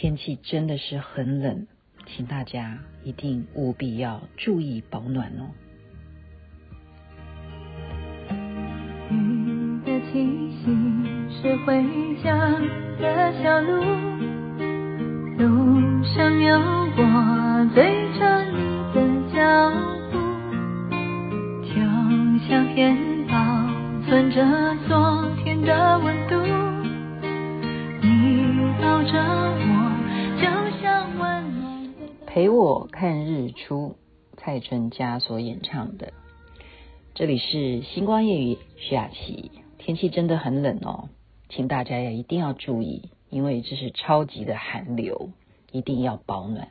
[0.00, 1.66] 天气真的是很冷，
[2.06, 5.50] 请大家一定务必要注意保暖哦。
[9.10, 10.70] 雨的气息
[11.42, 11.84] 是回
[12.22, 12.32] 家
[13.00, 13.82] 的小路，
[15.36, 16.56] 路上有
[16.96, 17.82] 我追
[18.16, 18.56] 着你
[18.94, 19.02] 的
[19.34, 19.36] 脚
[20.12, 20.16] 步，
[21.66, 21.74] 就
[22.46, 22.96] 像填
[23.26, 23.34] 饱
[24.06, 24.46] 存着
[24.86, 26.36] 昨天的温度。
[28.00, 28.44] 你
[28.80, 29.37] 抱着
[32.38, 33.96] 陪我看日出，
[34.36, 36.12] 蔡淳佳所演唱的。
[37.12, 39.50] 这里是星光夜语徐雅琪。
[39.76, 41.08] 天气真的很冷哦，
[41.48, 45.30] 请大家也一定要注意，因为这是超级的寒流，
[45.72, 46.68] 一定要保暖。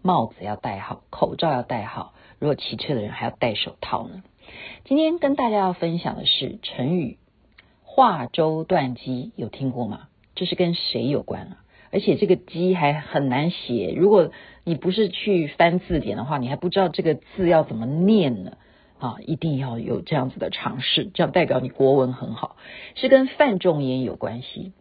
[0.00, 4.22] 帽子要戴好，口罩要戴好，如果骑车的人还要戴手套呢。
[4.86, 7.18] 今天跟大家要分享的是成语
[7.84, 10.08] “话舟断机”，有听过吗？
[10.34, 11.58] 这是跟谁有关啊？
[11.90, 14.30] 而且这个“鸡”还很难写，如果
[14.64, 18.56] 你不是去翻字典的话，你还不知道这个字要怎么念呢。
[18.98, 22.56] 啊，一定要有这样子的尝试，这样代表你国文很好。
[22.94, 24.72] 是跟范仲淹有关系。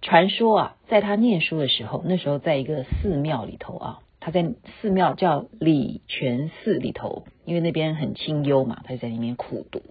[0.00, 9.82] 传说啊，在他念书的时候，那时候在一个寺庙里头啊，他在寺庙叫礼泉寺里头，因为那边很清幽嘛，他就在里面苦读，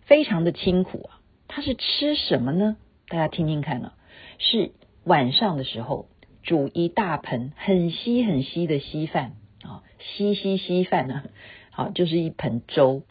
[0.00, 1.20] 非常的清苦啊。
[1.46, 2.76] 他是吃什么呢？
[3.06, 3.94] 大家听听看呢、啊，
[4.38, 4.72] 是。
[5.04, 6.06] 晚上的时候
[6.42, 11.22] 煮一大盆很稀很稀的稀饭啊，稀稀稀饭呢，
[11.70, 13.02] 好就是一盆粥。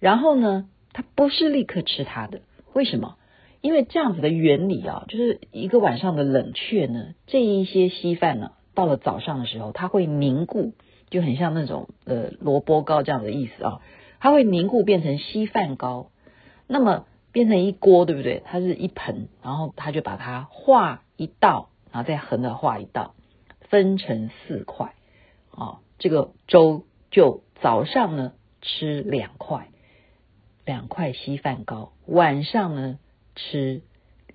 [0.00, 3.16] 然后呢，他不是立刻吃它的，为什么？
[3.60, 10.74] 因为这样子的原理啊，就是一个晚上的冷却呢，这一些稀饭呢，到了早上的时候，它会凝固，
[11.10, 13.80] 就很像那种呃萝卜糕这样的意思啊，
[14.20, 16.10] 它会凝固变成稀饭糕，
[16.68, 18.42] 那么变成一锅，对不对？
[18.44, 21.02] 它是一盆，然后他就把它化。
[21.20, 23.16] 一道，然后再横的画一道，
[23.70, 24.94] 分成四块，
[25.50, 29.66] 哦，这个粥就早上呢吃两块，
[30.64, 33.00] 两块稀饭糕，晚上呢
[33.34, 33.82] 吃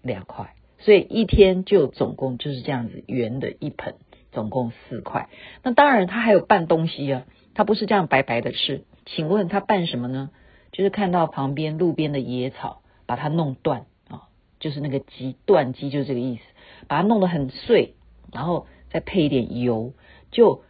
[0.00, 3.96] 两块，所以一天就总共就是这样子圆的一盆，
[4.32, 5.28] 总共四块。
[5.62, 10.30] 那当然他还有拌东西啊，他不是这样白白的吃，请问他拌什么呢？
[10.72, 16.42] 就是看到旁边路边的野草，把它弄断啊、就是那个鸡断鸡，就是这个意思。
[16.88, 17.94] 把它弄得很碎，
[18.32, 19.92] 然后再配一点油，
[20.30, 20.62] 就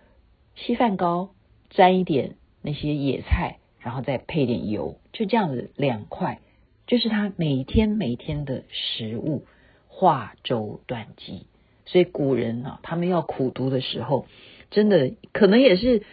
[0.54, 1.30] 稀饭糕
[1.70, 6.40] 沾一点那些野菜，然后再配一点油，就这样子两块，
[6.86, 9.46] 就是他每天每天的食物。
[9.92, 11.46] 化粥断鸡，
[11.84, 14.24] 所以古人啊，他们要苦读的时候，
[14.70, 16.04] 真的可能也是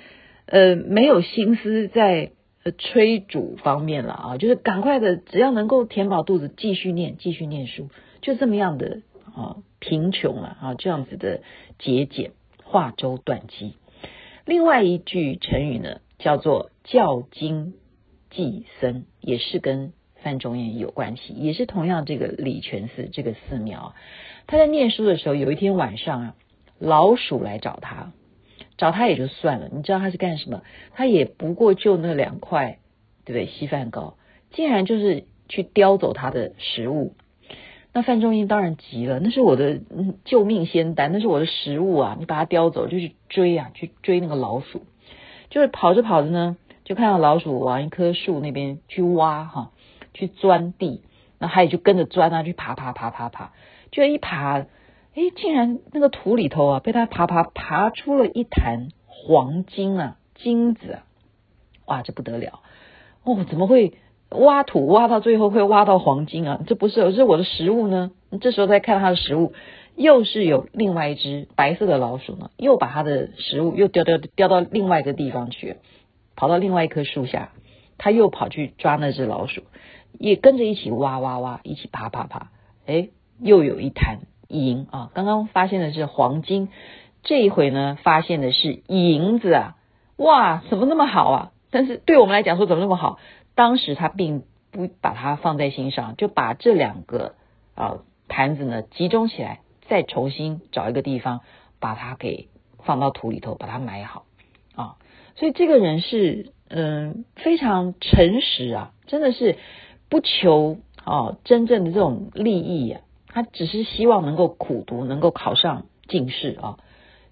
[0.46, 2.31] 呃没有心思在
[2.72, 7.89] 催煮方面了啊，就是赶快的，只要能够填饱肚子，继续念，继续念书，
[8.22, 9.01] 就这么样的。
[9.35, 11.41] 啊，贫穷了啊，这样子的
[11.78, 12.31] 节俭，
[12.63, 13.75] 话舟断机。
[14.45, 17.75] 另外一句成语呢，叫做教经
[18.31, 23.94] 济僧，也是跟范仲淹有关系，也是同样这个礼泉寺这个寺庙。
[24.47, 26.35] 他在念书的时候，有一天晚上啊，
[26.79, 28.13] 老鼠来找他，
[28.78, 30.62] 找他也就算了，你知道他是干什么？
[30.94, 32.80] 他也不过就那两块，
[33.26, 33.46] 对不对？
[33.48, 34.16] 稀饭糕，
[34.52, 37.14] 竟然就是去叼走他的食物。
[37.94, 39.80] 那范仲淹当然急了，那是我的
[40.24, 42.16] 救命仙丹，那是我的食物啊！
[42.20, 44.84] 你把它叼走，就去追啊，去追那个老鼠。
[45.50, 49.72] 就是跑着跑着呢，就看到老鼠往一棵树那边去挖哈，
[50.14, 51.02] 去钻地。
[51.40, 53.52] 那他也就跟着钻啊，去爬爬爬爬爬，
[53.92, 54.68] 就一爬，
[55.17, 61.03] 哎，竟然那个土里头啊，被他爬爬爬出了一坛黄金啊，金子啊！
[61.88, 62.61] 哇，这不得了
[63.23, 63.94] 哦，怎么会？
[64.29, 66.61] 挖土挖到最后会挖到黄金啊！
[66.67, 68.11] 这不是，这是我的食物呢。
[68.41, 69.53] 这时候再看他的食物，
[69.95, 75.78] 又是有另外一只白色的老鼠呢，又把他的食物又叼叼叼到另外一个地方去，
[76.35, 77.53] 跑到另外一棵树下，
[77.97, 79.63] 他又跑去抓那只老鼠，
[80.19, 82.51] 也跟着一起挖挖挖，一起爬爬爬。
[82.85, 85.12] 哎，又有一坛银啊！
[85.13, 86.69] 刚刚发现的是黄金，
[87.23, 89.76] 这一回呢，发现的是银子啊！
[90.17, 91.52] 哇，怎么那么好啊？
[91.70, 93.20] 但是对我们来讲说，怎么那么好？
[93.55, 97.35] 当时他并不把它放在心上，就把这两个
[97.76, 101.41] 啊盘子呢集中起来，再重新找一个地方
[101.79, 102.47] 把它给
[102.84, 104.26] 放到土里头，把它埋好
[104.76, 104.96] 啊。
[105.35, 109.58] 所以这个人是嗯非常诚实啊，真的是
[110.09, 113.02] 不求啊真正的这种利益啊，
[113.37, 116.79] 他只是希望能够苦读，能够考上进士啊。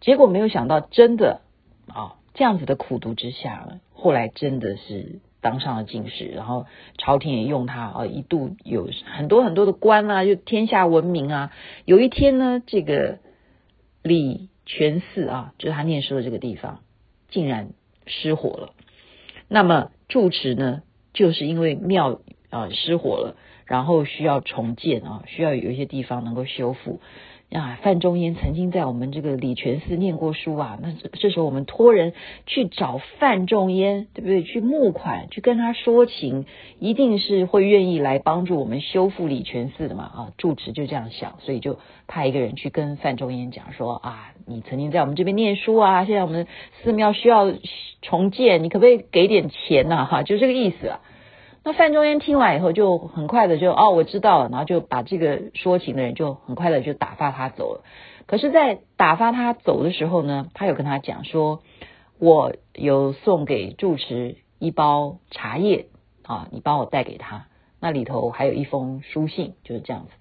[0.02, 1.42] 结果没有想到，真的
[1.88, 5.20] 啊这样子的苦读之下，后来真的是。
[5.42, 6.66] 当上了进士，然后
[6.98, 11.52] 朝廷也用他啊，一度有很多很多的官啊，就天下闻名啊。
[11.86, 13.20] 有一天呢，这个
[14.02, 16.80] 李泉寺啊，就是他念书的这个地方，
[17.30, 17.70] 竟然
[18.08, 18.74] 失火了。
[19.48, 20.82] 那么住持呢，
[21.14, 22.20] 就是因为庙
[22.56, 23.36] 啊失火了，
[23.66, 27.00] 然后需要重建啊，需要有一些地方能够修复。
[27.52, 30.80] 啊，范仲淹曾经在我们这个礼泉寺念过书啊。
[30.82, 32.14] 那这时候我们托人
[32.48, 34.42] 去找范仲淹，对不对？
[34.42, 36.48] 去募款，去跟他说情，
[36.80, 40.04] 一定是会愿意来帮助我们修复礼泉寺的嘛。
[40.04, 46.48] 啊，住持就这样想，所以就派一个人去跟范仲淹讲说啊，你曾经在我们这边念书啊，现在我们
[46.82, 47.54] 寺庙需要
[48.02, 50.06] 重建，你可不可以给点钱呐？
[50.06, 51.00] 哈，就这个意思啊。
[51.68, 57.84] 那范仲淹听完以后，就很快的就哦，我知道了，然后就把这个说情的人就很快的就打发他走了。
[58.28, 61.64] 可是，在打发他走的时候呢，他有跟他讲说，
[62.20, 65.88] 我有送给住持一包茶叶
[66.22, 67.48] 啊，你帮我带给他，
[67.80, 70.12] 那里头还有一封书信，就是这样子。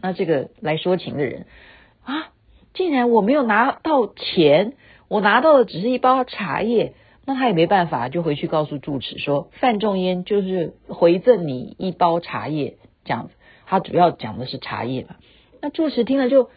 [0.00, 1.48] 那这个来说情的人
[2.04, 2.28] 啊，
[2.74, 4.74] 竟然我没有拿到钱，
[5.08, 6.94] 我拿到的只是一包茶叶。
[7.26, 13.34] 那他也没办法，就回去告诉住持说，范仲淹就是回赠你一包茶叶这样子。
[13.66, 15.16] 他主要讲的是茶叶嘛。
[15.62, 16.50] 那住持听了就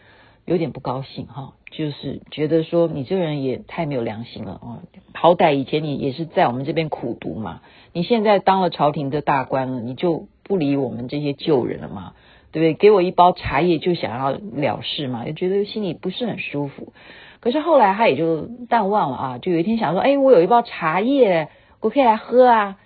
[0.44, 4.82] 有点不高兴哈，就是觉得说你这个人也太没有良心了啊！
[5.14, 7.62] 好歹以前你也是在我们这边苦读嘛，
[7.92, 12.12] 你现在当了朝廷的大官了，你就不理我们这些旧人了嘛？
[12.52, 12.74] 对不对？
[12.74, 15.24] 给我一包茶叶就想要了事嘛？
[15.24, 16.92] 就觉得心里不是很舒服。
[17.40, 21.48] 可是后来他也就淡忘了啊，就有一天想说，哎，我有一包茶叶，
[21.80, 22.78] 我可以来喝啊。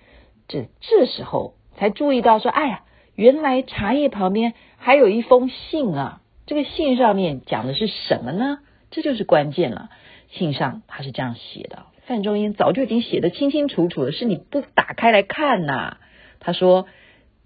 [0.49, 2.83] 这这时候才注意到说，哎呀，
[3.15, 6.21] 原来茶叶旁边还有一封信啊。
[6.45, 8.59] 这个信上面讲的是什么呢？
[8.91, 9.89] 这就是关键了。
[10.29, 15.97] 信上他是这样写的，范仲淹早就已经写得清清楚楚了，是你不打开来看呐。
[16.41, 16.87] 他说：“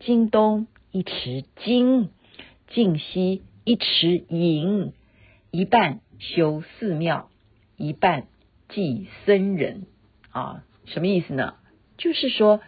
[0.01, 2.09] 今东一池金，
[2.69, 4.93] 晋西一池银，
[5.53, 7.29] 一半。”修寺庙，
[7.77, 8.27] 一半
[8.69, 9.87] 济僧人
[10.31, 11.55] 啊，什么意思呢？
[11.99, 12.61] 就是说，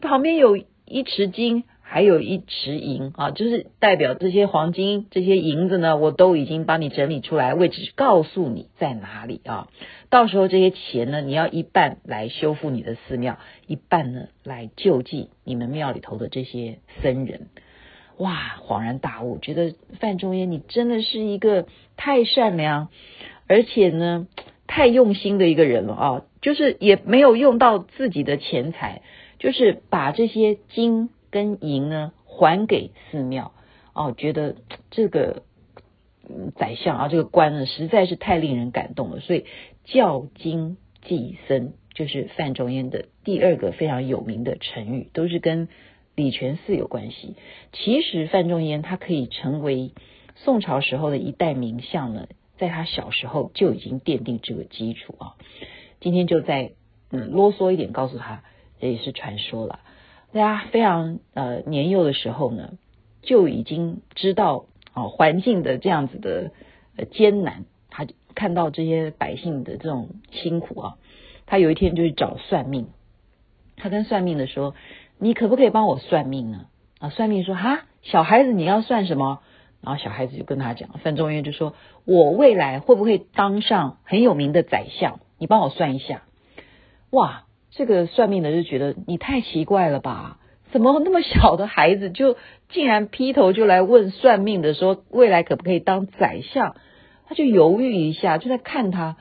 [0.00, 9.68] 旁边有一池金，还有一池银啊，就是代表这些黄金、这些银子呢，我都已经帮你整理出来，位置告诉你在哪里啊。
[10.10, 17.48] 到时候这些钱呢，你要一半来修复你的寺庙，一半呢来救济你们庙里头的这些僧人。
[18.18, 21.66] 哇，恍然大悟，觉得范仲淹你真的是一个
[21.96, 22.88] 太善良，
[23.46, 24.26] 而且呢
[24.66, 26.24] 太用心的一个人了啊！
[26.42, 29.02] 就是也没有用到自己的钱财，
[29.38, 33.52] 就是把这些金跟银呢还给寺庙
[33.94, 34.56] 哦，觉得
[34.90, 35.44] 这个
[36.56, 39.44] 宰相啊，这个官呢实在是太令人感动了，所以
[39.84, 45.68] 教金济僧就是范仲淹的第二个非常有名的成语，都是跟。
[46.18, 47.36] 礼泉寺有关系。
[47.72, 49.92] 其实范仲淹他可以成为
[50.34, 52.26] 宋朝时候的一代名相呢，
[52.58, 55.36] 在他小时候就已经奠定这个基础啊。
[56.00, 56.72] 今天就再
[57.12, 58.42] 嗯啰嗦一点告诉他，
[58.80, 59.78] 这也是传说了。
[60.32, 62.72] 大家非常呃年幼的时候呢，
[63.22, 66.50] 就已经知道啊环境的这样子的
[66.96, 70.96] 呃艰难，他看到这些百姓的这种辛苦啊，
[71.46, 72.88] 他有一天就去找算命，
[73.76, 74.74] 他跟算命的说。
[75.18, 76.66] 你可不可以帮我算命呢？
[77.00, 79.40] 啊，算命说哈，小孩子你要算什么？
[79.80, 81.74] 然后小孩子就跟他讲，范仲淹就说：
[82.04, 85.20] 我未来会不会当上很有名的宰相？
[85.38, 86.22] 你帮我算一下。
[87.10, 90.38] 哇，这个算命的就觉得你太奇怪了吧？
[90.72, 92.36] 怎么那么小的孩子就
[92.68, 96.74] 竟然劈头就来问算命的说未来可不可以当宰相？
[97.26, 99.16] 他就犹豫一下，就在看他。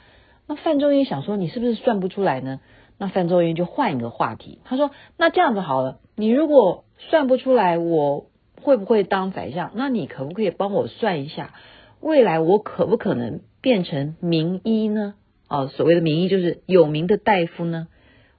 [0.47, 2.59] 那范仲淹想说，你是不是算不出来呢？
[2.99, 8.25] 那范仲淹就换一个话题，他说：“那这样子好了，你如果算不出来我
[8.59, 11.53] 会不会当宰相，那你可不可以帮我算一下，
[12.01, 15.13] 未来我可不可能变成名医呢？
[15.47, 17.87] 哦，所谓的名医就是有名的大夫呢？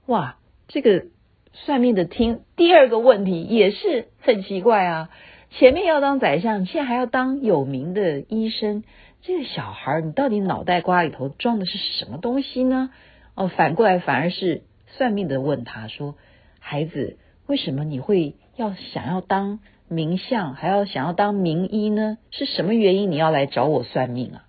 [0.07, 1.05] 哇，这个
[1.53, 5.11] 算命的听第二个问题也是很奇怪啊，
[5.51, 8.83] 前面要当宰相，现在还要当有名的医生，
[9.23, 12.91] 这个小孩你到底脑袋瓜里头装的是什么东西呢？”
[13.39, 16.17] 哦，反过来反而是算命的问他说
[16.59, 22.19] ：“孩子，为什么你会要想要当名相，还要想要当名医呢？
[22.33, 24.45] 是什么原因你要来找我算命啊？”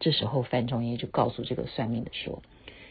[0.00, 2.42] 这时候范仲淹就告诉这个算命的说：“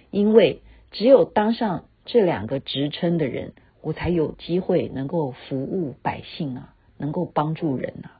[0.10, 8.18] 因为只有当上这两个职称的人，我才有机会能够服务百姓啊，能够帮助人啊！”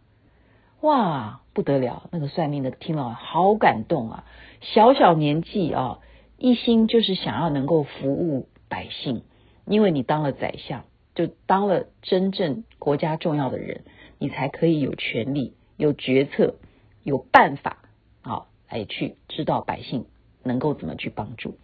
[0.82, 2.08] 哇，不得了！
[2.12, 4.26] 那个算命的听了好感动啊，
[4.62, 5.98] 小小年纪啊。
[6.40, 9.24] 一心就是想要能够服务百姓，
[9.66, 13.82] 因为你当了宰相，就当了真正国家重要的人，
[14.18, 16.56] 你才可以有权力、有决策、
[17.04, 17.84] 有办法，
[18.22, 20.06] 啊，来去知道百姓
[20.44, 21.58] 能够怎么去帮助。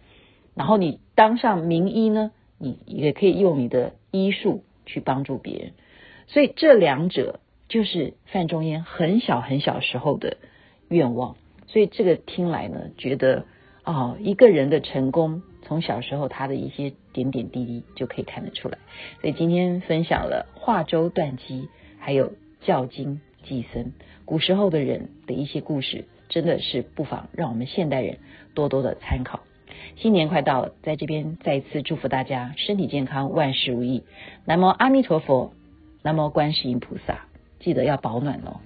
[0.54, 5.72] 然后你当上名医呢，你也可以用你的医术去帮助别人。
[6.26, 10.36] 所以这两者就是范仲淹很小很小时候的
[10.88, 11.36] 愿望。
[11.66, 13.44] 所以这个听来呢，觉得
[13.86, 18.78] 哦，一个人的成功，从小时候他的一些点点滴滴就可以看得出来。
[19.20, 21.68] 所以今天分享了化州断机，
[22.00, 23.92] 还有教经济僧，
[24.24, 28.18] 古时候的人的一些故事，真的是不妨让我们现代人
[28.54, 29.38] 多多的参考。
[29.94, 34.02] 新年快到了，在这边再一次祝福大家身体健康，万事如意。
[34.44, 35.52] 南无阿弥陀佛，
[36.02, 37.26] 南无观世音菩萨，
[37.60, 38.60] 记得要保暖哦。